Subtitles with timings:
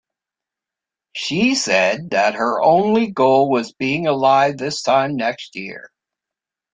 [1.13, 5.91] She said that her only goal was "being alive this time next year".